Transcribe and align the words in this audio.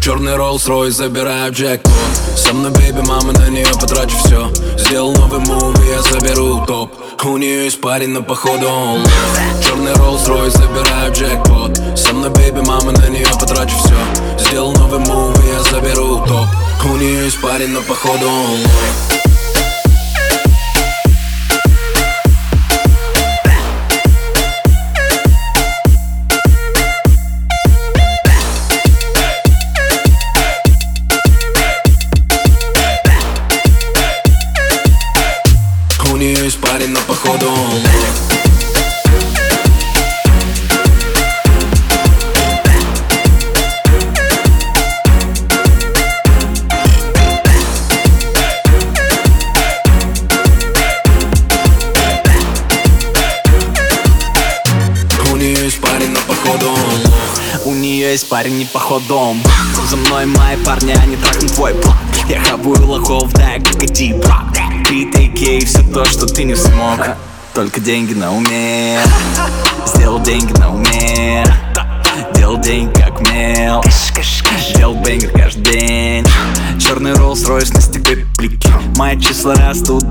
Черный 0.00 0.34
Rolls 0.34 0.68
Royce, 0.68 0.90
забираю 0.90 1.52
джекпот. 1.52 1.92
Со 2.36 2.52
мной 2.52 2.70
бейби, 2.70 3.00
мама, 3.00 3.32
на 3.32 3.48
нее 3.48 3.66
потрачу 3.80 4.16
все 4.18 4.48
Сделал 4.78 5.12
новый 5.14 5.40
мув, 5.40 5.74
я 5.88 6.00
заберу 6.02 6.64
топ. 6.64 6.92
У 7.24 7.36
нее 7.36 7.64
есть 7.64 7.80
парень, 7.80 8.10
но 8.10 8.22
походу 8.22 8.68
он 8.68 9.04
Черный 9.60 9.92
Rolls 9.94 10.26
Royce, 10.28 10.50
забираю 10.50 11.12
джекпот. 11.12 11.98
Со 11.98 12.12
мной 12.12 12.30
бейби, 12.30 12.60
мама, 12.60 12.92
на 12.92 13.08
нее 13.08 13.26
потрачу 13.40 13.74
все 13.78 14.46
Сделал 14.46 14.72
новый 14.74 15.00
мув, 15.00 15.36
я 15.52 15.62
заберу 15.64 16.24
топ. 16.24 16.46
У 16.84 16.96
нее 16.96 17.24
есть 17.24 17.40
парень, 17.40 17.70
но 17.70 17.80
походу 17.82 18.28
он 18.28 18.58
У 36.16 36.18
нее 36.18 36.44
есть 36.44 36.58
парень, 36.62 36.92
но 36.92 37.00
походу. 37.00 37.52
У 57.66 57.74
нее 57.74 58.12
есть 58.12 58.26
парень, 58.30 58.56
не 58.56 58.64
походом. 58.64 59.42
За 59.90 59.96
мной 59.96 60.24
мои 60.24 60.56
парни, 60.64 60.92
они 60.92 61.16
трахнут 61.16 61.52
твой 61.52 61.74
план 61.74 61.96
Я 62.28 62.40
хаваю 62.40 62.86
лохов, 62.86 63.32
дай 63.34 63.60
крокодил 63.60 64.16
брат 64.16 64.35
Ты 64.35 64.35
тейки 65.46 65.64
все 65.64 65.82
то, 65.82 66.04
что 66.04 66.26
ты 66.26 66.42
не 66.42 66.56
смог. 66.56 66.98
Только 67.54 67.80
деньги 67.80 68.14
на 68.14 68.34
уме. 68.34 68.98
Сделал 69.86 70.20
деньги 70.20 70.52
на 70.58 70.74
уме. 70.74 71.44
Делал 72.34 72.58
деньги 72.58 72.92
как 72.98 73.20
мел 73.30 73.82
Делал 74.76 74.94
бенгер 74.96 75.30
каждый 75.30 75.62
день. 75.62 76.26
Черный 76.80 77.12
Rolls 77.12 77.46
Royce 77.46 77.72
на 77.72 77.80
стекле 77.80 78.26
плики 78.36 78.68
Мои 78.96 79.18
числа 79.20 79.54
растут 79.54 80.04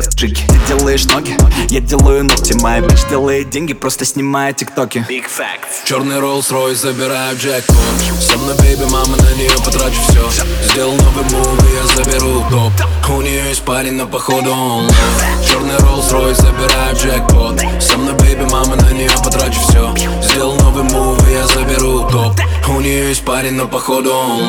без 0.00 0.14
джики 0.14 0.42
Ты 0.48 0.76
делаешь 0.76 1.04
ноги, 1.06 1.36
я 1.68 1.80
делаю 1.80 2.24
ногти. 2.24 2.54
Моя 2.54 2.80
бич 2.80 2.98
делает 3.08 3.50
деньги, 3.50 3.74
просто 3.74 4.04
снимая 4.04 4.52
тиктоки. 4.52 5.06
Big 5.08 5.24
facts. 5.24 5.84
Черный 5.84 6.16
Rolls 6.16 6.50
Royce, 6.50 6.76
забираю 6.76 7.36
джекпот 7.36 7.76
Со 8.20 8.38
мной 8.38 8.54
бейби, 8.58 8.84
мама, 8.84 9.16
на 9.16 9.34
нее 9.34 9.50
потрачу 9.64 10.00
все 10.08 10.30
Сделал 10.70 10.94
новый 10.94 11.24
мув, 11.24 11.70
и 11.70 11.74
я 11.74 11.86
заберу 11.94 12.44
топ. 12.50 12.72
У 13.10 13.22
нее 13.22 13.48
есть 13.48 13.62
парень, 13.62 13.94
но 13.94 14.06
походу 14.06 14.52
он 14.52 14.88
Черный 15.46 15.76
Rolls 15.76 16.10
Royce, 16.12 16.34
забираю 16.34 16.96
джекпот 16.96 17.60
Со 17.80 17.96
мной 17.98 18.14
бейби, 18.14 18.44
мама, 18.50 18.76
на 18.76 18.90
нее 18.92 19.10
потрачу 19.22 19.60
все 19.68 19.94
Сделал 20.22 20.56
новый 20.56 20.84
мув, 20.84 21.18
я 21.30 21.46
заберу 21.46 22.08
топ. 22.08 22.34
У 22.68 22.80
нее 22.80 23.08
есть 23.08 23.24
парень, 23.24 23.54
но 23.54 23.66
походу 23.66 24.12
он 24.12 24.48